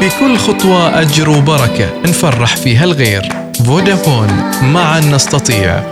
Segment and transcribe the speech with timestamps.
[0.00, 3.32] في كل خطوة أجر وبركة نفرح فيها الغير.
[3.66, 4.28] فودافون
[4.62, 5.82] معا نستطيع.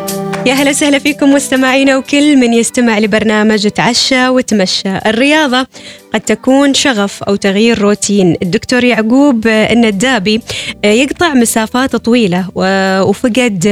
[0.47, 4.89] يا هلا وسهلا فيكم مستمعينا وكل من يستمع لبرنامج تعشى وتمشى.
[5.07, 5.67] الرياضة
[6.15, 8.37] قد تكون شغف أو تغيير روتين.
[8.43, 10.41] الدكتور يعقوب الندابي
[10.85, 13.69] يقطع مسافات طويلة وفقد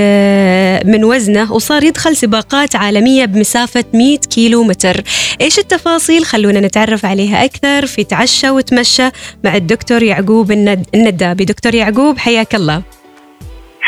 [0.85, 5.03] من وزنه وصار يدخل سباقات عالمية بمسافة 100 كيلو متر
[5.41, 9.09] إيش التفاصيل؟ خلونا نتعرف عليها أكثر في تعشى وتمشى
[9.45, 10.53] مع الدكتور يعقوب
[10.95, 11.45] الندابي.
[11.45, 12.83] دكتور يعقوب حياك الله.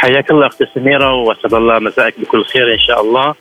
[0.02, 3.34] حياك الله أختي سميرة وأسعد الله مساءك بكل خير إن شاء الله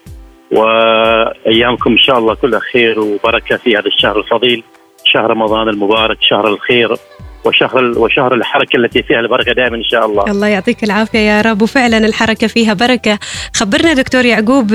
[0.50, 4.62] وأيامكم إن شاء الله كلها خير وبركة في هذا الشهر الفضيل
[5.04, 6.96] شهر رمضان المبارك شهر الخير
[7.44, 10.24] وشهر وشهر الحركة التي فيها البركة دائما إن شاء الله.
[10.30, 13.18] الله يعطيك العافية يا رب وفعلا الحركة فيها بركة.
[13.54, 14.72] خبرنا دكتور يعقوب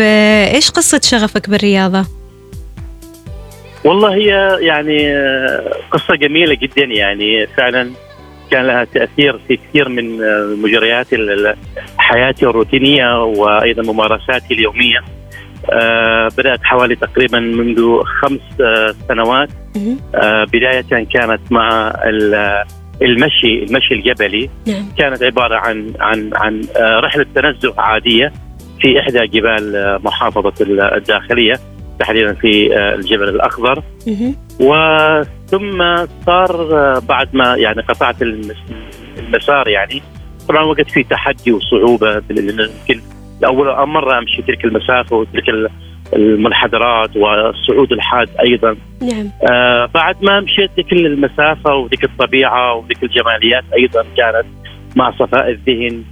[0.53, 2.05] إيش قصة شغفك بالرياضة؟
[3.85, 5.15] والله هي يعني
[5.91, 7.91] قصة جميلة جدا يعني فعلا
[8.51, 10.17] كان لها تأثير في كثير من
[10.61, 11.07] مجريات
[11.97, 14.99] حياتي الروتينية وأيضا ممارساتي اليومية.
[15.71, 19.49] آه بدأت حوالي تقريبا منذ خمس آه سنوات
[20.15, 21.93] آه بداية كانت مع
[23.01, 24.85] المشي المشي الجبلي نعم.
[24.97, 28.31] كانت عبارة عن عن عن رحلة تنزه عادية
[28.81, 30.53] في إحدى جبال محافظة
[30.97, 31.53] الداخلية
[31.99, 33.83] تحديدا في الجبل الأخضر.
[34.59, 40.01] وثم صار بعد ما يعني قطعت المسار يعني
[40.49, 43.01] طبعا وقت في تحدي وصعوبة يمكن
[43.41, 45.71] لأول مرة أمشي تلك المسافة وتلك
[46.13, 48.75] المنحدرات والصعود الحاد أيضا.
[49.01, 49.29] نعم.
[49.51, 54.45] آه بعد ما مشيت ذيك المسافة وذيك الطبيعة وذيك الجماليات أيضا كانت
[54.95, 56.03] مع صفاء الذهن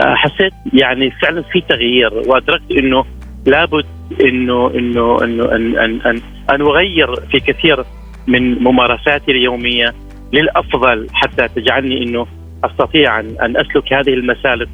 [0.00, 3.04] آه حسيت يعني فعلا في تغيير وأدركت إنه
[3.46, 3.86] لابد
[4.24, 7.84] إنه إنه إنه أن أن أن, أن أغير في كثير
[8.26, 9.94] من ممارساتي اليومية
[10.32, 12.26] للأفضل حتى تجعلني إنه
[12.64, 14.68] أستطيع ان أسلك هذه المسالك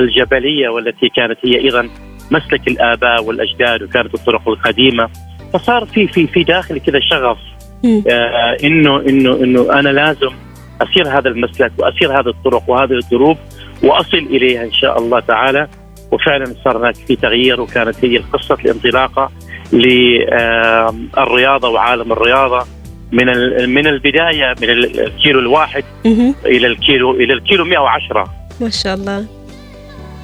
[0.00, 1.88] الجبلية والتي كانت هي أيضا
[2.30, 5.08] مسلك الآباء والأجداد وكانت الطرق القديمة.
[5.52, 7.38] فصار في في في داخلي كذا شغف
[8.10, 10.30] آه انه انه إنه أنا لازم
[10.82, 13.36] أسير هذا المسلك وأسير هذه الطرق وهذه الدروب
[13.82, 15.68] وأصل إليها إن شاء الله تعالى.
[16.14, 19.30] وفعلا صار هناك في تغيير وكانت هي قصه الانطلاقه
[19.72, 22.66] للرياضه وعالم الرياضة.
[23.12, 23.26] من
[23.74, 25.84] من البداية من الكيلو الواحد
[26.46, 29.26] إلى الكيلو إلى الكيلو 110 ما شاء الله.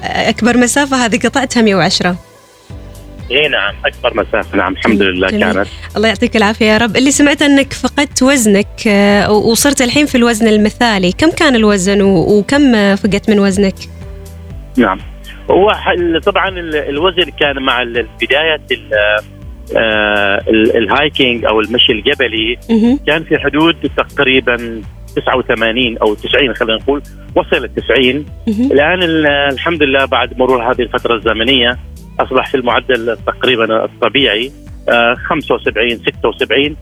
[0.03, 2.15] أكبر مسافة هذه قطعتها 110
[3.31, 4.57] اي نعم أكبر مسافة.
[4.57, 5.53] نعم الحمد لله جميل.
[5.53, 5.67] كانت.
[5.97, 6.97] الله يعطيك العافية يا رب.
[6.97, 8.87] اللي سمعت أنك فقدت وزنك
[9.29, 13.75] وصرت الحين في الوزن المثالي كم كان الوزن وكم فقدت من وزنك؟
[14.77, 14.99] نعم.
[15.51, 15.71] هو
[16.25, 17.83] طبعا الوزن كان مع
[18.21, 18.61] بدايه
[20.75, 22.57] الهايكينج أو المشي الجبلي
[23.07, 24.81] كان في حدود تقريبا
[25.15, 27.01] 89 أو 90 خلينا نقول
[27.35, 28.25] وصل ل 90
[28.71, 28.99] الآن
[29.53, 31.77] الحمد لله بعد مرور هذه الفترة الزمنية
[32.19, 34.51] أصبح في المعدل تقريبا الطبيعي
[35.29, 36.75] 75 76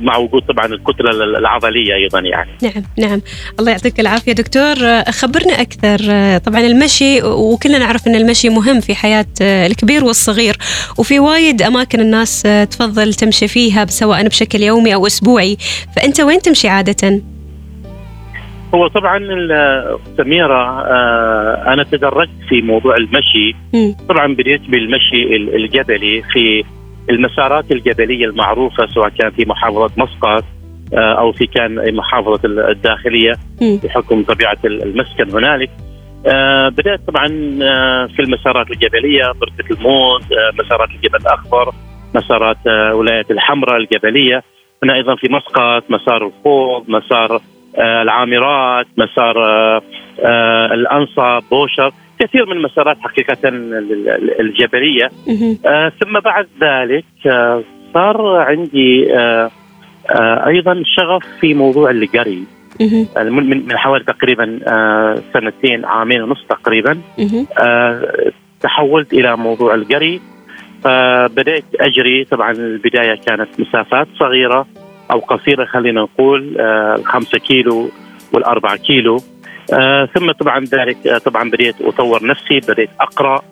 [0.00, 2.50] مع وجود طبعا الكتلة العضلية أيضا يعني.
[2.62, 3.20] نعم نعم.
[3.60, 4.74] الله يعطيك العافية دكتور.
[5.10, 5.98] خبرنا أكثر.
[6.38, 10.56] طبعا المشي وكلنا نعرف إن المشي مهم في حياة الكبير والصغير
[10.98, 15.56] وفي وايد أماكن الناس تفضل تمشي فيها سواء بشكل يومي أو أسبوعي.
[15.96, 17.22] فأنت وين تمشي عادة؟
[18.74, 19.18] هو طبعا
[20.16, 20.82] سميرة
[21.72, 23.56] أنا تدرجت في موضوع المشي.
[24.08, 26.64] طبعا بديت بالمشي الجبلي في
[27.10, 30.44] المسارات الجبلية المعروفة سواء كان في محافظة مسقط
[30.92, 32.40] أو في كان محافظة
[32.70, 33.32] الداخلية
[33.84, 35.70] بحكم طبيعة المسكن هنالك.
[36.72, 37.26] بدأت طبعا
[38.06, 40.22] في المسارات الجبلية بركه الموت
[40.64, 41.72] مسارات الجبل الأخضر
[42.14, 44.42] مسارات ولاية الحمراء الجبلية.
[44.82, 47.40] هنا أيضا في مسقط مسار الخوض مسار
[47.78, 49.36] العامرات مسار
[50.74, 53.38] الانصب بوشر كثير من المسارات حقيقة
[54.40, 55.10] الجبلية.
[55.66, 57.62] آه ثم بعد ذلك آه
[57.94, 59.50] صار عندي آه
[60.10, 62.42] آه أيضا شغف في موضوع القري.
[63.16, 66.98] من من حوالي تقريبا آه سنتين عامين ونص تقريبا.
[67.60, 68.12] آه
[68.60, 70.20] تحولت إلى موضوع القري.
[70.84, 72.24] فبدأت أجري.
[72.24, 74.66] طبعا البداية كانت مسافات صغيرة.
[75.10, 77.90] أو قصيرة خلينا نقول آه خمسة كيلو
[78.32, 79.16] والأربعة كيلو.
[79.72, 83.42] آه ثم طبعا ذلك آه طبعا بديت أطور نفسي بديت أقرأ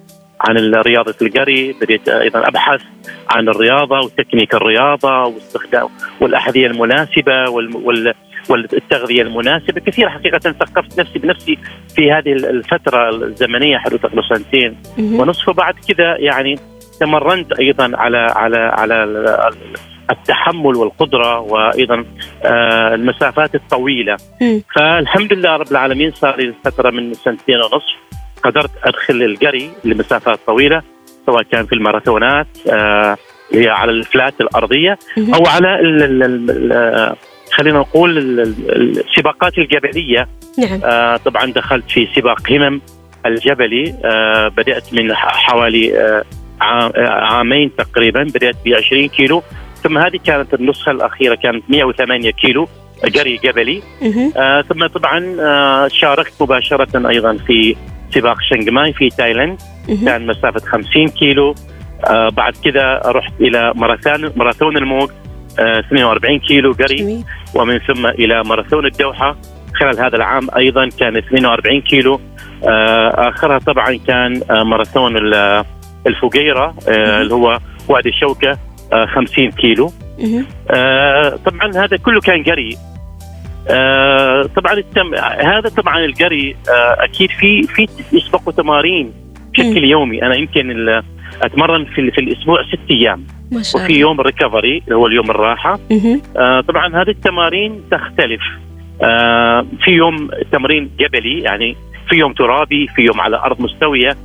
[0.40, 2.80] عن رياضة الجري بديت أيضا أبحث
[3.30, 5.88] عن الرياضة وتكنيك الرياضة واستخدام
[6.20, 8.14] والأحذية المناسبة وال, وال
[8.48, 9.80] والتغذية المناسبة.
[9.80, 11.58] كثير حقيقة ثقفت نفسي بنفسي
[11.94, 14.76] في هذه الفترة الزمنية حدود تقريبا سنتين.
[14.98, 16.54] ونصف وبعد كذا يعني
[17.00, 18.94] تمرنت أيضا على على على
[20.10, 22.04] التحمل والقدرة وأيضا
[22.44, 24.16] آه، المسافات الطويلة.
[24.76, 27.96] فالحمد لله رب العالمين صار لي فترة من سنتين ونصف
[28.42, 30.82] قدرت أدخل الجري لمسافات طويلة
[31.26, 33.16] سواء كان في الماراثونات آه،
[33.52, 35.78] هي على الفلات الأرضية أو على
[37.52, 40.28] خلينا نقول السباقات الجبلية.
[40.58, 40.80] نعم.
[40.84, 42.80] آه طبعا دخلت في سباق همم
[43.26, 43.94] الجبلي.
[44.04, 46.24] آه بدأت من حوالي آه,
[46.62, 49.42] آه، عامين تقريبا بدأت ب 20 كيلو.
[49.86, 52.68] ثم هذه كانت النسخة الأخيرة كانت 108 كيلو
[53.04, 53.82] جري جبلي.
[54.36, 57.76] آه ثم طبعا آه شاركت مباشرة أيضا في
[58.10, 59.58] سباق شنغماي في تايلاند.
[60.04, 61.54] كان مسافة 50 كيلو.
[62.04, 65.10] آه بعد كذا رحت إلى ماراثون ماراثون الموج
[65.58, 67.24] 42 آه، كيلو جري
[67.54, 69.36] ومن ثم إلى ماراثون الدوحة.
[69.80, 72.20] خلال هذا العام أيضا كان 42 كيلو.
[72.64, 75.16] آه، آخرها طبعا كان آه، ماراثون
[76.06, 78.58] الفقيره اللي هو وادي الشوكه
[79.14, 79.90] 50 كيلو.
[81.44, 82.76] طبعا هذا كله كان قري.
[84.56, 86.56] طبعا التم هذا طبعا القري
[86.98, 89.12] أكيد في في يسبقوا تمارين
[89.52, 90.22] بشكل يومي.
[90.22, 90.88] أنا يمكن
[91.42, 93.26] أتمرن في, في الأسبوع ست أيام.
[93.52, 95.78] ما شاء وفي يوم ريكفري اللي هو اليوم الراحة.
[96.36, 98.40] آه طبعا هذه التمارين تختلف.
[99.02, 101.76] آه في يوم تمرين جبلي يعني
[102.08, 104.10] في يوم ترابي في يوم على أرض مستوية.
[104.10, 104.16] آه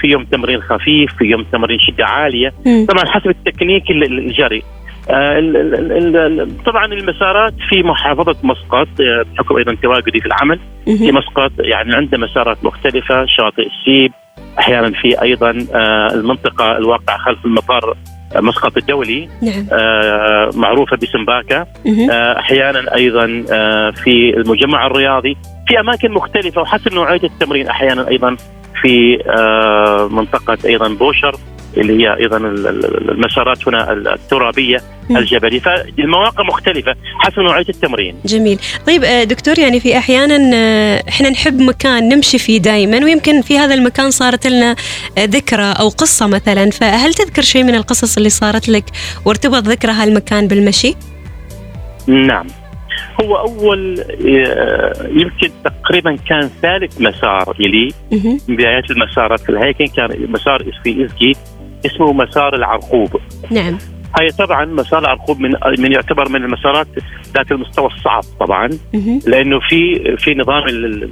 [0.00, 2.52] في يوم تمرين خفيف في يوم تمرين شدة عالية.
[2.88, 4.62] طبعا حسب التكنيك الجري.
[5.10, 11.94] آه طبعا المسارات في محافظة مسقط آه، بحكم أيضا تواجدي في العمل في مسقط يعني
[11.94, 14.12] عنده مسارات مختلفة شاطئ السيب
[14.58, 17.96] أحيانا في أيضا آه، المنطقة الواقعة خلف المطار
[18.36, 19.28] آه، مسقط الدولي.
[19.42, 19.66] نعم.
[19.72, 21.66] آه، معروفة باسم باكا
[22.38, 23.26] أحيانا أيضا
[23.92, 25.36] في المجمع الرياضي.
[25.68, 28.36] في أماكن مختلفة وحسب نوعية التمرين أحيانا أيضا.
[28.82, 29.18] في
[30.10, 31.36] منطقة أيضا بوشر
[31.76, 38.16] اللي هي أيضا المسارات هنا الترابية الجبلي فالمواقع مختلفة حسب نوعية التمرين.
[38.24, 43.42] جميل، طيب آه، دكتور يعني في أحيانا آه، إحنا نحب مكان نمشي فيه دائما ويمكن
[43.42, 44.76] في هذا المكان صارت لنا
[45.18, 46.70] آه، ذكرى أو قصة مثلا.
[46.70, 48.84] فهل تذكر شيء من القصص اللي صارت لك
[49.24, 50.94] وارتبط ذكرى هالمكان بالمشي؟
[52.06, 52.46] نعم.
[53.22, 54.04] هو أول
[55.10, 57.88] يمكن تقريبا كان ثالث مسار لي
[58.48, 59.88] من بدايات المسارات في الهيكل.
[59.88, 61.32] كان مسار في ازكي
[61.86, 63.16] اسمه مسار العرقوب.
[63.50, 63.78] نعم.
[64.20, 66.86] هي طبعا مسار العرقوب من من يعتبر من المسارات
[67.36, 68.68] ذات المستوى الصعب طبعا
[69.26, 70.62] لأنه في في نظام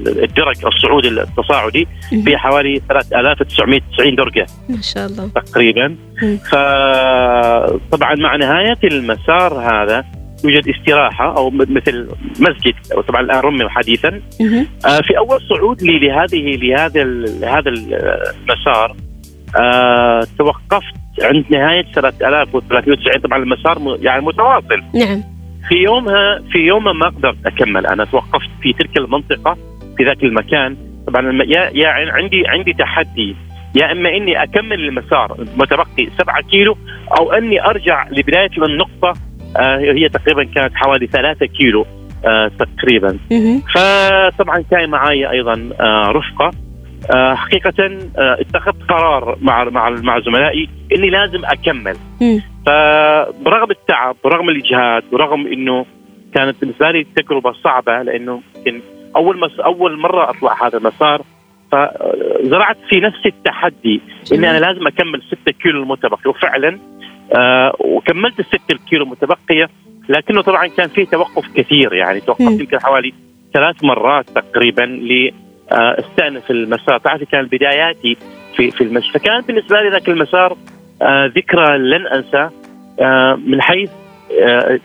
[0.07, 1.89] الدرج الصعودي التصاعدي
[2.25, 5.29] في حوالي 3990 درجة ما شاء الله.
[5.29, 5.97] تقريبا.
[6.51, 10.05] فطبعا مع نهاية المسار هذا
[10.45, 12.09] يوجد استراحة أو مثل
[12.41, 12.75] مسجد.
[13.09, 14.21] طبعا الآن رمم حديثا.
[14.87, 17.03] آه في أول صعود لي لهذه لهذا
[17.59, 18.97] هذا المسار
[19.61, 24.83] آه توقفت عند نهاية 3390 طبعا المسار يعني متواصل.
[24.95, 25.23] نعم.
[25.69, 27.87] في يومها في يومها ما قدرت أكمل.
[27.87, 29.57] أنا توقفت في تلك المنطقة
[29.97, 30.77] في ذاك المكان.
[31.07, 33.37] طبعا يا يا عندي عندي تحدي.
[33.75, 36.77] يا إما إني أكمل المسار متبقي 7 كيلو
[37.19, 39.13] أو إني أرجع لبداية النقطة
[39.61, 41.87] هي تقريبا كانت حوالي 3 كيلو
[42.27, 43.19] آه تقريبا.
[43.75, 46.51] فطبعا كان معي أيضا آه رفقة.
[47.15, 47.85] آه، حقيقة
[48.19, 51.97] آه، اتخذت قرار مع مع مع زملائي إني لازم أكمل.
[52.67, 55.87] فبرغم التعب برغم الإجهاد برغم إنه
[56.35, 58.81] كانت بالنسبة لي تجربة صعبة لأنه يمكن
[59.17, 61.23] أول مس أول مرة أطلع هذا المسار
[61.73, 64.01] فزرعت في نفسي التحدي
[64.33, 66.31] إني أنا لازم أكمل 6 كيلو المتبقي.
[66.31, 66.79] وفعلا
[67.33, 69.69] آه وكملت الستة كيلو المتبقية
[70.09, 73.13] لكنه طبعا كان في توقف كثير يعني توقفت يمكن حوالي
[73.55, 74.85] ثلاث مرات تقريبا
[75.73, 76.99] آه، استأنف المسار.
[76.99, 78.17] تعرفي كان بداياتي
[78.57, 80.57] في في المشي فكان بالنسبة لي ذاك المسار
[81.03, 82.51] آه، ذكرى لن أنسى
[83.01, 83.91] آه، من حيث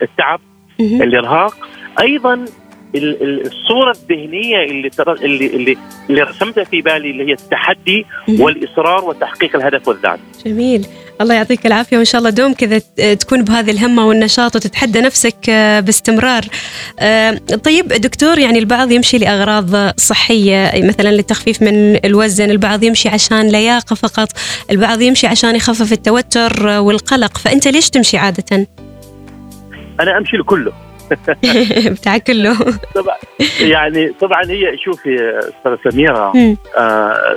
[0.02, 0.40] التعب
[0.80, 1.54] الإرهاق.
[2.00, 2.44] أيضا
[2.94, 5.76] الصورة الذهنية اللي اللي اللي,
[6.10, 8.06] اللي رسمتها في بالي اللي هي التحدي
[8.40, 10.20] والإصرار وتحقيق الهدف والذات.
[10.46, 10.86] جميل،
[11.20, 12.78] الله يعطيك العافية وإن شاء الله دوم كذا
[13.14, 16.42] تكون بهذه الهمة والنشاط وتتحدى نفسك آه، باستمرار.
[17.00, 17.30] آه،
[17.64, 23.94] طيب دكتور يعني البعض يمشي لأغراض صحية مثلا للتخفيف من الوزن، البعض يمشي عشان لياقة
[23.94, 24.28] فقط،
[24.70, 28.66] البعض يمشي عشان يخفف التوتر والقلق، فأنت ليش تمشي عادة؟
[30.00, 30.72] أنا أمشي لكله
[31.96, 32.56] بتاع كله
[32.94, 33.16] طبعا
[33.60, 36.32] يعني طبعا هي شوفي أستاذة سميرة.
[36.76, 37.36] آه،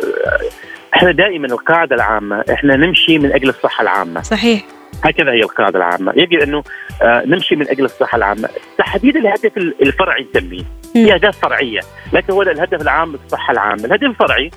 [0.96, 4.22] إحنا دائما القاعدة العامة إحنا نمشي من أجل الصحة العامة.
[4.22, 4.64] صحيح.
[5.04, 6.14] هكذا هي القاعدة العامة.
[6.16, 6.64] يجب أنه
[7.02, 8.50] آه، نمشي من أجل الصحة العامة.
[8.78, 10.64] تحديد الهدف الفرعي نسميه.
[10.94, 11.80] في أهداف فرعية
[12.14, 13.86] لكن هو الهدف العام الصحة العامة.
[13.86, 14.52] الهدف الفرعي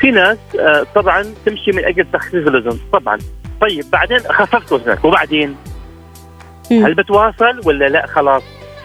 [0.00, 3.18] في ناس آه، طبعا تمشي من أجل تخفيف الوزن طبعا.
[3.60, 5.56] طيب بعدين خففت وزنك وبعدين؟
[6.70, 6.84] مم.
[6.84, 8.42] هل بتواصل ولا لا؟ خلاص.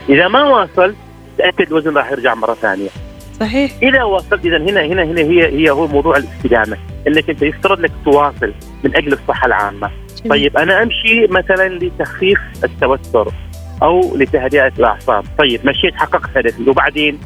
[0.09, 0.95] إذا ما واصل
[1.37, 2.89] تأكد الوزن راح يرجع مرة ثانية.
[3.39, 3.71] صحيح.
[3.83, 6.77] إذا وصلت إذا هنا هنا هنا هي هي هو موضوع الاستدامة.
[7.07, 8.53] إنك أنت يفترض لك تواصل
[8.83, 9.91] من أجل الصحة العامة.
[10.17, 10.29] جميل.
[10.29, 13.33] طيب أنا أمشي مثلا لتخفيف التوتر
[13.83, 15.23] أو لتهدئة الأعصاب.
[15.37, 17.19] طيب مشيت حققت هدفي وبعدين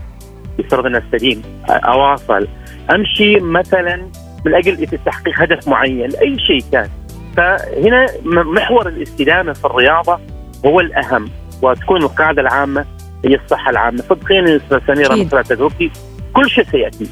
[0.60, 2.48] يفترض ان أستديم أواصل.
[2.96, 4.10] أمشي مثلا
[4.46, 6.90] من أجل تحقيق هدف معين أي شيء كان.
[7.38, 10.20] فهنا محور الاستدامة في الرياضة
[10.66, 11.30] هو الأهم
[11.62, 12.86] وتكون القاعدة العامة
[13.26, 13.98] هي الصحة العامة.
[13.98, 15.16] صدقيني أستاذ سميره.
[15.16, 15.80] مثل
[16.34, 17.08] كل شيء سيأتي.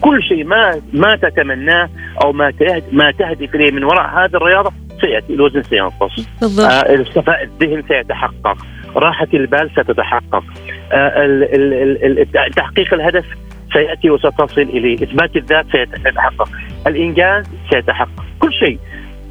[0.00, 1.88] كل شيء ما ما تتمناه
[2.24, 2.52] أو ما
[2.92, 6.28] ما تهدف إليه من وراء هذه الرياضة سيأتي الوزن سينقص.
[6.40, 6.70] بالضبط.
[6.70, 8.56] آه الذهن سيتحقق.
[8.96, 10.44] راحة البال ستتحقق.
[10.92, 13.24] آه تحقيق الهدف
[13.72, 14.94] سيأتي وستصل إليه.
[14.94, 16.48] إثبات الذات سيتحقق.
[16.86, 18.24] الإنجاز سيتحقق.
[18.38, 18.78] كل شيء.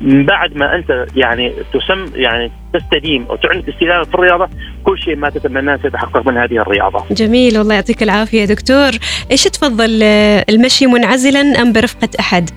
[0.01, 4.49] من بعد ما أنت يعني تسم يعني تستديم أو تعلن استدامة في الرياضة
[4.83, 7.03] كل شيء ما تتمناه سيتحقق من هذه الرياضة.
[7.11, 8.91] جميل والله يعطيك العافية دكتور.
[9.31, 12.49] إيش تفضل آه، المشي منعزلا أم برفقة أحد؟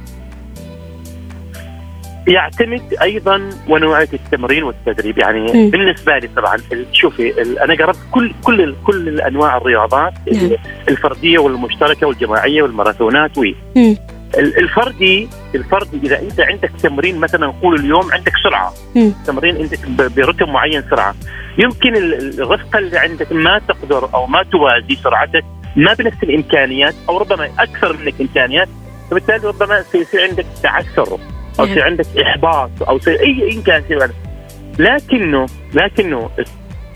[2.29, 5.19] يعتمد أيضا ونوعية التمرين والتدريب.
[5.19, 5.71] يعني مم.
[5.71, 6.57] بالنسبة لي طبعا
[6.93, 10.51] شوفي أنا جربت كل كل كل انواع الرياضات نعم.
[10.89, 13.45] الفردية والمشتركة والجماعية والماراثونات و
[14.39, 18.73] الفردي الفردي إذا أنت عندك تمرين مثلا نقول اليوم عندك سرعة.
[19.27, 21.15] تمرين ب- برتم معين سرعة
[21.59, 25.45] يمكن ال- ال- الرفقة اللي عندك ما تقدر أو ما توازي سرعتك
[25.77, 28.69] ما بنفس الإمكانيات أو ربما أكثر منك إمكانيات
[29.11, 31.19] فبالتالي ربما سيصير عندك تعثر
[31.61, 31.65] أو.
[31.65, 33.83] يصير عندك إحباط أو يصير أي اي كان.
[34.79, 36.31] لكنه لكنه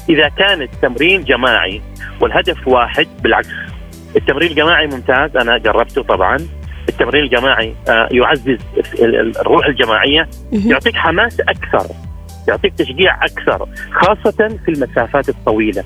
[0.08, 1.82] إذا كان التمرين جماعي
[2.20, 3.48] والهدف واحد بالعكس
[4.16, 6.36] التمرين الجماعي ممتاز أنا جربته طبعا
[7.00, 8.58] التمرين الجماعي آه، يعزز
[8.98, 10.28] ال- ال- الروح الجماعية.
[10.52, 11.86] يعطيك حماس أكثر
[12.48, 15.84] يعطيك تشجيع أكثر خاصة في المسافات الطويلة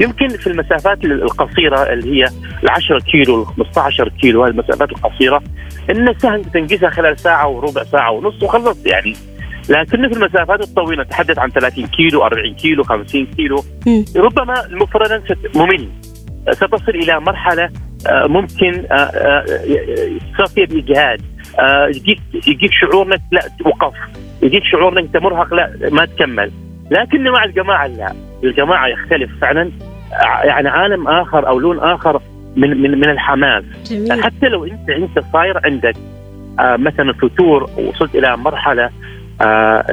[0.00, 2.24] يمكن في المسافات القصيرة اللي هي
[2.62, 5.42] ال 10 كيلو ال 15 كيلو هذه المسافات القصيرة
[5.90, 9.12] إن سهل تنجزها خلال ساعة وربع ساعة ونص وخلصت يعني
[9.68, 13.64] لكن في المسافات الطويلة نتحدث عن 30 كيلو 40 كيلو 50 كيلو.
[14.16, 14.54] ربما
[15.28, 15.88] ست- ممل
[16.52, 17.70] ستصل إلى مرحلة
[18.12, 19.44] ممكن آه، آه،
[20.56, 21.22] باجهاد
[21.58, 23.94] آه، يجيك يجيك شعور إنك لا توقف.
[24.42, 26.50] يجيك شعور إنك أنت مرهق لا ما تكمل.
[26.90, 28.12] لكن مع الجماعة لا.
[28.44, 29.70] الجماعة يختلف فعلا.
[30.44, 32.20] يعني عالم آخر أو لون آخر
[32.56, 33.64] من من من الحماس.
[33.90, 34.22] جميل.
[34.24, 35.94] حتى لو أنت أنت صاير عندك
[36.60, 38.90] آه مثلا فتور وصلت إلى مرحلة
[39.42, 39.84] آه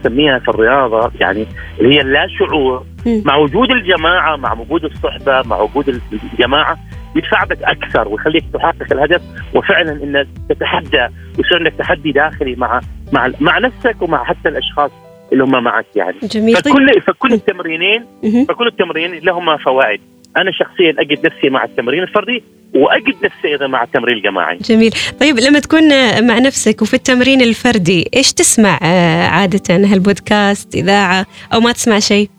[0.00, 1.46] نسميها في الرياضة يعني
[1.80, 2.84] اللي هي اللا شعور.
[3.24, 6.00] مع وجود الجماعة مع وجود الصحبة مع وجود
[6.32, 6.76] الجماعة
[7.14, 7.24] بك
[7.62, 9.22] أكثر ويخليك تحقق الهدف
[9.54, 12.80] وفعلا انك تتحدى ويصير عندك تحدي داخلي مع
[13.12, 14.90] مع مع نفسك ومع حتى الأشخاص
[15.32, 16.16] اللي هم معك يعني.
[16.22, 16.56] جميل.
[16.56, 16.74] طيب.
[16.74, 18.04] فكل فكل التمرينين.
[18.48, 20.00] فكل التمرين لهما فوائد.
[20.36, 22.42] أنا شخصيا أجد نفسي مع التمرين الفردي
[22.74, 24.56] وأجد نفسي أيضا مع التمرين الجماعي.
[24.56, 24.92] جميل.
[25.20, 25.88] طيب لما تكون
[26.26, 31.98] مع نفسك وفي التمرين الفردي إيش تسمع آه، عادة؟ هل بودكاست إذاعة أو ما تسمع
[31.98, 32.30] شيء؟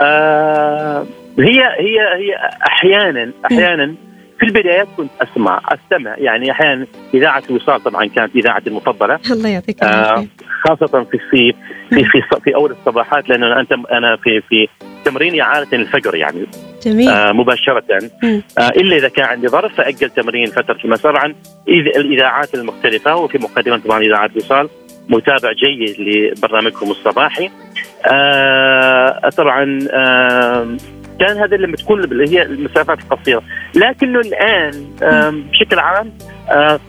[0.00, 1.06] آه
[1.38, 2.36] هي هي هي
[2.66, 3.94] أحيانا أحيانا
[4.38, 6.14] في البدايات كنت اسمع أستمع.
[6.18, 9.18] يعني أحيانا إذاعة الوصال طبعا كانت إذاعتي المفضلة.
[9.30, 10.26] الله يعطيك آه
[10.64, 11.56] خاصة في الصيف
[11.90, 14.68] في في في أول الصباحات لأنه انت أنا في في
[15.04, 16.46] تمريني عادة الفجر يعني.
[16.82, 17.08] جميل.
[17.08, 17.84] آه مباشرة.
[18.22, 18.42] مم.
[18.58, 21.12] آه إلا إذا كان عندي ظرف فأجل تمرين فترة المساء.
[21.12, 21.34] طبعا
[21.68, 24.68] الإذاعات المختلفة وفي مقدمة طبعا إذاعة وصال
[25.08, 27.50] متابع جيد لبرنامجكم الصباحي.
[28.06, 30.76] آه طبعا آه
[31.20, 33.42] كان هذا لما تكون اللي هي المسافات القصيرة.
[33.74, 34.70] لكنه الآن
[35.50, 36.12] بشكل عام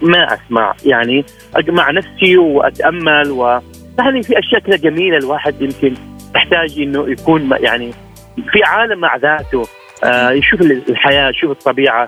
[0.01, 0.75] ما أسمع.
[0.85, 1.25] يعني
[1.55, 3.61] أجمع نفسي وأتأمل و
[3.99, 5.93] يعني في أشياء كذا جميلة الواحد يمكن
[6.35, 7.91] يحتاج إنه يكون يعني
[8.35, 9.63] في عالم مع ذاته
[10.03, 12.07] آه يشوف الحياة يشوف الطبيعة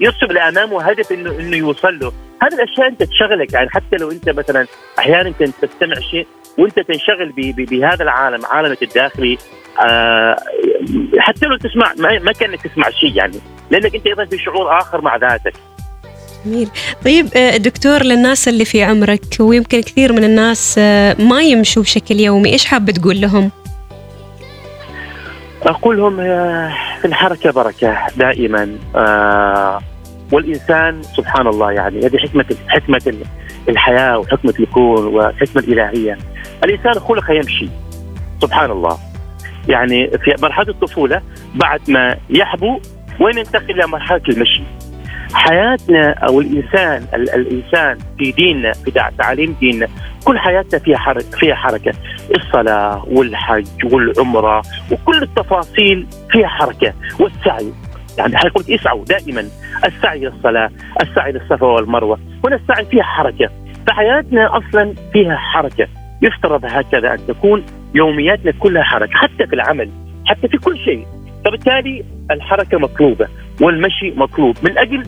[0.00, 2.12] يرسم لأمامه هدف انه إنه يوصل له.
[2.42, 3.52] هذه الأشياء أنت تشغلك.
[3.52, 4.66] يعني حتى لو أنت مثلا
[4.98, 6.26] أحيانا انت تستمع شيء
[6.60, 9.38] وانت تنشغل بهذا العالم عالمك الداخلي
[9.86, 10.36] آه
[11.18, 13.36] حتى لو تسمع ما ما كانك تسمع شيء يعني
[13.70, 15.52] لأنك أنت أيضا في شعور آخر مع ذاتك.
[16.46, 16.68] جميل.
[17.04, 22.20] طيب آه، دكتور للناس اللي في عمرك ويمكن كثير من الناس آه، ما يمشوا بشكل
[22.20, 23.50] يومي إيش حاب تقول لهم؟
[25.62, 29.80] أقول لهم آه، في الحركة بركة دائما آه
[30.32, 33.14] والإنسان سبحان الله يعني هذه حكمة حكمة
[33.68, 36.18] الحياة وحكمة الكون وحكمة الإلهية.
[36.64, 37.68] الإنسان خلق يمشي.
[38.42, 38.98] سبحان الله
[39.68, 41.22] يعني في مرحلة الطفولة
[41.54, 42.80] بعد ما يحبو
[43.20, 44.62] وين ينتقل إلى مرحلة المشي.
[45.34, 49.88] حياتنا أو الانسان الإنسان في ديننا في تعاليم ديننا
[50.24, 51.92] كل حياتنا فيها حركه فيها حركة.
[52.36, 54.62] الصلاة والحج والعمرة
[54.92, 56.92] وكل التفاصيل فيها حركة.
[57.20, 57.72] والسعي.
[58.18, 59.44] يعني قلت اسعوا دائما.
[59.84, 60.70] السعي للصلاة
[61.02, 62.18] السعي للصفا والمروة.
[62.44, 63.50] هنا السعي فيها حركة.
[63.86, 65.88] فحياتنا أصلا فيها حركة.
[66.22, 69.90] يفترض هكذا أن تكون يومياتنا كلها حركة حتى في العمل
[70.26, 71.06] حتى في كل شيء.
[71.44, 73.28] فبالتالي الحركة مطلوبة
[73.60, 75.02] والمشي مطلوب من أجل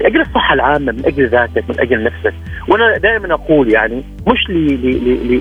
[0.00, 2.34] من أجل الصحة العامة من أجل ذاتك من أجل نفسك.
[2.68, 4.50] وأنا دائما أقول يعني مش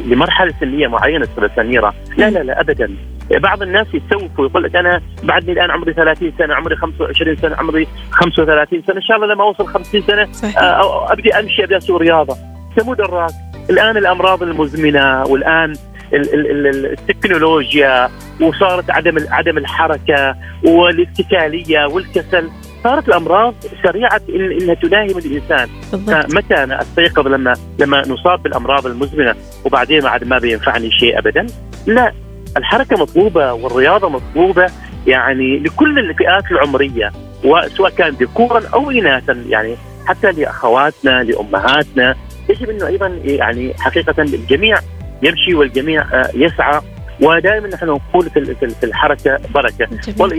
[0.08, 1.93] لمرحلة سنيه معينة أستاذ سميرة.
[2.17, 2.96] لا لا لا ابدا.
[3.31, 7.88] بعض الناس يتسوقوا ويقول لك أنا بعدني الآن عمري 30 سنة عمري 25 سنة عمري
[8.12, 8.96] 35 سنة.
[8.98, 10.58] إن شاء الله لما أوصل 50 سنة صحيح.
[10.58, 12.36] آه، أبدي أمشي أبدي أسوي رياضة.
[12.77, 13.31] تمو دراك
[13.70, 15.74] الآن الأمراض المزمنة والآن
[16.13, 18.10] التكنولوجيا
[18.41, 22.50] وصارت عدم عدم الحركة والاتكالية والكسل
[22.84, 23.53] صارت الأمراض
[23.84, 25.70] سريعة إنها تداهم الإنسان.
[25.91, 31.46] فمتى أنا أستيقظ لما لما نصاب بالأمراض المزمنة؟ وبعدين بعد ما بينفعني شيء ابدا؟
[31.88, 32.12] لا
[32.58, 34.65] الحركة مطلوبة والرياضة مطلوبة
[35.08, 37.12] يعني لكل الفئات العمرية
[37.44, 39.75] وسواء كان ذكورا أو اناثا يعني
[40.06, 42.15] حتى لأخواتنا لأمهاتنا.
[42.50, 44.77] يجب أنه أيضا يعني حقيقة الجميع
[45.24, 46.81] يمشي والجميع آه، يسعى
[47.21, 49.88] ودائما نحن نقول في الحركة بركة.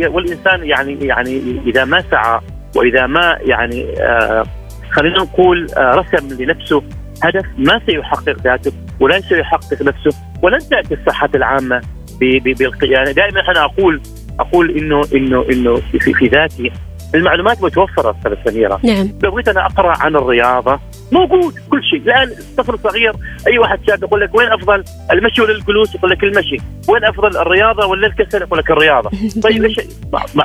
[0.09, 2.41] والإنسان يعني يعني إذا ما سعى
[2.77, 4.45] وإذا ما يعني آه
[4.91, 6.83] خلينا نقول آه رسم لنفسه
[7.23, 11.81] هدف ما سيحقق ذاته ولا سيحقق نفسه ولن تأتي الصحة العامة
[12.21, 14.03] بالقيادة يعني دائما أنا أقول
[14.41, 16.73] أقول إنه إنه إنه في, في ذاتي
[17.15, 18.81] المعلومات متوفرة أستاذ سميرة.
[18.85, 19.09] نعم.
[19.23, 20.81] لو بغيت أنا أقرأ عن الرياضة
[21.13, 22.03] موجود كل شيء.
[22.03, 23.13] الآن طفل صغير
[23.47, 26.57] أي واحد شاب يقول لك وين أفضل المشي ولا الجلوس؟ يقول لك المشي.
[26.89, 29.11] وين أفضل الرياضة ولا الكسل؟ يقول لك الرياضة.
[29.45, 29.77] طيب إيش؟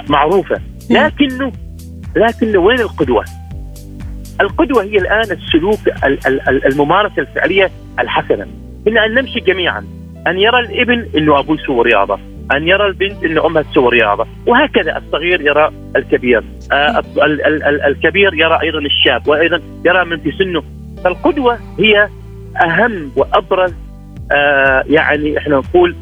[0.10, 0.62] معروفة.
[0.90, 1.52] لكنه
[2.16, 3.26] لكنه وين القدوة؟
[4.42, 5.80] القدوة هي الآن السلوك
[6.66, 8.48] الممارسة الفعلية الحسنة.
[8.88, 9.86] أن نمشي جميعا
[10.28, 12.20] أن يرى الابن إنه أبوه يسوي رياضة.
[12.52, 14.28] أن يرى البنت إن أمها تسوي رياضة.
[14.46, 16.44] وهكذا الصغير يرى الكبير.
[16.72, 17.04] آه
[17.88, 20.64] الكبير يرى أيضا الشاب وأيضا يرى من في سنه.
[21.04, 22.10] فالقدوة هي
[22.64, 23.74] أهم وأبرز
[24.32, 25.96] آه يعني إحنا نقول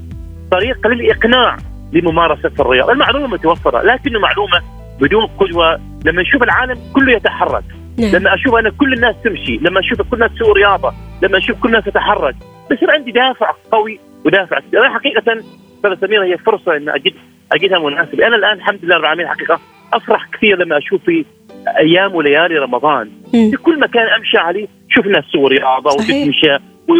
[0.52, 1.58] طريقه للإقناع
[1.94, 4.62] لممارسة الرياضة، المعلومة متوفرة لكن معلومه
[5.02, 5.80] بدون قدوة.
[6.06, 7.64] لما نشوف العالم كله يتحرك
[8.00, 8.12] نعم.
[8.16, 11.70] لما أشوف أنا كل الناس تمشي لما أشوف كل الناس تسوي رياضة لما أشوف كل
[11.70, 12.36] الناس تتحرك
[12.72, 14.58] بصير عندي دافع قوي ودافع.
[14.74, 15.44] أنا حقيقة
[15.76, 17.14] أستاذ سمير هي فرصة إن اجد
[17.52, 19.60] أجدها مناسبه أنا الآن الحمد لله رب العالمين حقيقة
[19.94, 21.26] أفرح كثير لما أشوف في
[21.78, 23.08] أيام وليالي رمضان.
[23.34, 23.52] م.
[23.52, 26.58] في كل مكان أمشي عليه شوف ناس تسوي رياضه وتتمشى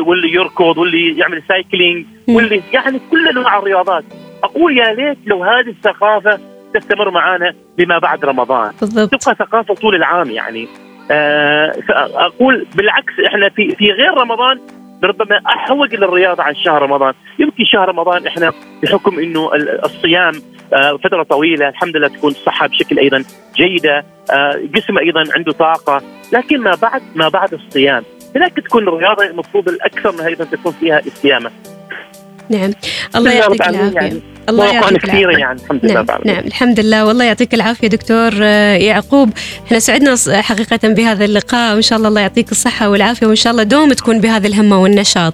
[0.08, 4.04] واللي يركض واللي يعمل سايكلينج واللي يعني كل أنواع الرياضات.
[4.44, 6.40] أقول يا ليت لو هذه الثقافة
[6.74, 8.72] تستمر معنا لما بعد رمضان.
[8.82, 9.10] بالضبط.
[9.10, 10.68] تبقى ثقافة طول العام يعني.
[11.12, 11.72] آه
[12.16, 14.60] أقول بالعكس إحنا في في غير رمضان
[15.06, 19.50] ربما أحوج للرياضه عن شهر رمضان، يمكن شهر رمضان إحنا بحكم إنه
[19.86, 20.34] الصيام
[20.74, 23.24] آه، فترة طويلة الحمد لله تكون الصحة بشكل أيضا
[23.56, 24.06] جيدة،
[24.64, 26.02] جسم أيضا عنده طاقة،
[26.34, 28.04] لكن ما بعد ما بعد الصيام
[28.36, 31.52] هناك تكون الرياضة المفروض الأكثر من أيضا تكون فيها استيامة.
[32.50, 32.72] نعم.
[33.16, 33.96] الله يعطيك العافية.
[33.96, 37.06] يعني الله يعطيك كثيرة يعني الحمد لله نعم, نعم الحمد لله.
[37.06, 39.30] والله يعطيك العافية دكتور آه، يعقوب.
[39.68, 43.64] إحنا سعدنا حقيقة بهذا اللقاء وإن شاء الله الله يعطيك الصحة والعافية وإن شاء الله
[43.64, 45.34] دوم تكون بهذه الهمة والنشاط.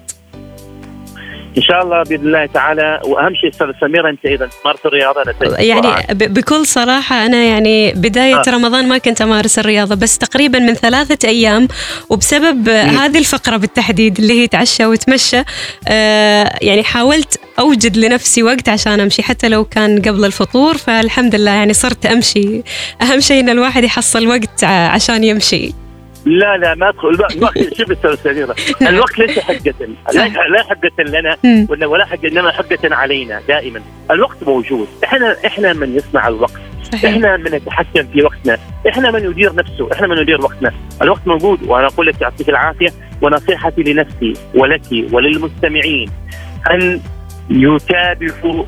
[1.56, 3.00] إن شاء الله بإذن الله تعالى.
[3.04, 8.36] وأهم شيء أستاذ سميره أنت إذا تمارس الرياضة أنا يعني بكل صراحة أنا يعني بداية
[8.36, 8.50] آه.
[8.50, 11.68] رمضان ما كنت أمارس الرياضة بس تقريبا من ثلاثة أيام.
[12.10, 12.72] وبسبب م.
[12.72, 15.42] هذه الفقرة بالتحديد اللي هي تعشى وتمشى
[15.88, 21.50] آه يعني حاولت أوجد لنفسي وقت عشان أمشي حتى لو كان قبل الفطور فالحمد لله
[21.50, 22.62] يعني صرت أمشي.
[23.02, 25.81] أهم شيء إن الواحد يحصل وقت عشان يمشي.
[26.26, 27.08] لا لا ما أدخل.
[27.08, 28.50] الوقت شوف أستاذ
[28.88, 29.74] الوقت ليس حجة
[30.14, 30.62] لا.
[30.70, 31.36] حجة لنا
[31.70, 33.80] ولا ولا حجة إنما حجة علينا دائما.
[34.10, 34.88] الوقت موجود.
[35.04, 36.60] إحنا إحنا من يصنع الوقت.
[36.92, 37.04] صحيح.
[37.04, 38.58] إحنا من نتحكم في وقتنا.
[38.88, 39.88] إحنا من يدير نفسه.
[39.92, 40.72] إحنا من يدير وقتنا.
[41.02, 41.62] الوقت موجود.
[41.62, 42.88] وأنا أقول لك يعطيك العافية.
[43.22, 44.82] ونصيحتي لنفسي ولك
[45.12, 46.10] وللمستمعين.
[46.70, 47.00] أن
[47.50, 48.64] يتابعوا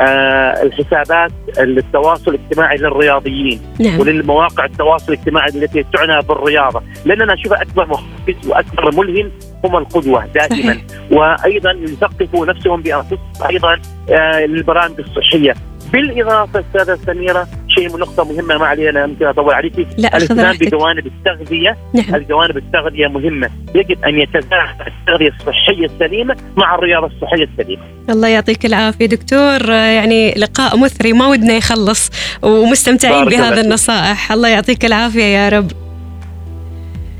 [0.00, 4.00] الحسابات التواصل الاجتماعي للرياضيين نعم.
[4.00, 9.30] وللمواقع التواصل الاجتماعي التي تعنى بالرياضة لأننا نشوف أكبر محفز وأكبر ملهم
[9.64, 10.78] هم القدوة دائما.
[11.10, 13.18] وأيضا يثقفوا نفسهم بأنفسهم
[13.50, 15.54] أيضا آه للبرامج الصحية
[15.92, 20.56] بالإضافة أستاذة سميرة شيء نقطة مهمة ما علينا ممكن أطول عليك لا الاهتمام.
[20.56, 21.76] بجوانب التغذية.
[21.94, 22.14] نعم.
[22.14, 23.50] الجوانب التغذية مهمة.
[23.74, 27.82] يجب أن يتزاحم التغذية الصحية السليمة مع الرياضة الصحية السليمة.
[28.10, 29.72] الله يعطيك العافية دكتور.
[29.72, 32.10] آه، يعني لقاء مثري ما ودنا يخلص
[32.42, 33.60] ومستمتعين بهذا.
[33.60, 34.32] النصائح.
[34.32, 35.70] الله يعطيك العافية يا رب.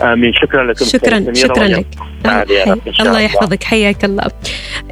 [0.02, 0.32] آمين.
[0.32, 0.84] شكرا لكم.
[0.84, 1.86] شكرا شكرا لك.
[2.26, 2.50] رب.
[2.86, 3.64] إن شاء الله يحفظك.
[3.64, 4.24] حياك الله.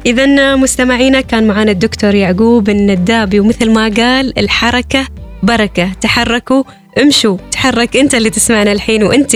[0.05, 5.07] إذا مستمعينا كان معنا الدكتور يعقوب الندابي ومثل ما قال الحركة
[5.43, 5.91] بركة.
[6.01, 6.63] تحركوا
[7.01, 7.37] امشوا.
[7.51, 9.35] تحرك أنت اللي تسمعنا الحين وأنت.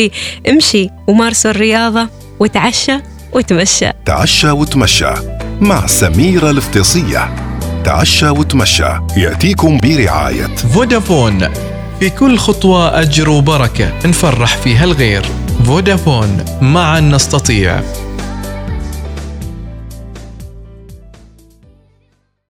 [0.49, 2.97] امشي ومارسوا الرياضة وتعشى
[3.33, 3.91] وتمشى.
[4.05, 5.13] تعشى وتمشى
[5.61, 7.35] مع سميرة الفطيصية
[7.83, 10.55] تعشى وتمشى يأتيكم برعاية.
[10.55, 11.49] فودافون
[11.99, 15.25] في كل خطوة أجر وبركة نفرح فيها الغير.
[15.65, 17.81] فودافون معا نستطيع.